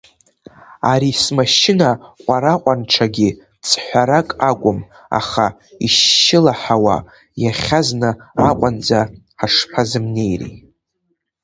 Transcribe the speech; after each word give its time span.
Ари 0.91 1.11
смашьына 1.21 1.89
ҟәараҟәанҽагьы 2.23 3.29
ҵҳәарак 3.67 4.29
акәым, 4.49 4.79
аха 5.19 5.45
ишьшьылаҳауа 5.85 6.97
иахьазны 7.43 8.09
Аҟәанӡа 8.47 8.99
ҳашԥазымнеири! 9.39 10.53